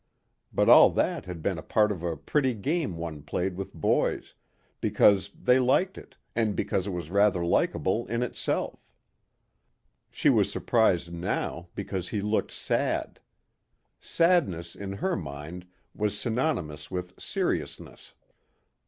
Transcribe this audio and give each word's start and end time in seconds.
But 0.51 0.67
all 0.67 0.89
that 0.93 1.25
had 1.25 1.43
been 1.43 1.59
a 1.59 1.61
part 1.61 1.91
of 1.91 2.01
a 2.01 2.17
pretty 2.17 2.55
game 2.55 2.97
one 2.97 3.21
played 3.21 3.55
with 3.55 3.71
boys, 3.71 4.33
because 4.79 5.29
they 5.39 5.59
liked 5.59 5.95
it 5.95 6.15
and 6.35 6.55
because 6.55 6.87
it 6.87 6.89
was 6.89 7.11
rather 7.11 7.45
likable 7.45 8.07
in 8.07 8.23
itself. 8.23 8.83
She 10.09 10.27
was 10.27 10.51
surprised 10.51 11.13
now 11.13 11.67
because 11.75 12.09
he 12.09 12.19
looked 12.19 12.49
sad. 12.51 13.19
Sadness 13.99 14.75
in 14.75 14.91
her 14.93 15.15
mind 15.15 15.67
was 15.93 16.17
synonymous 16.17 16.89
with 16.89 17.21
seriousness. 17.21 18.15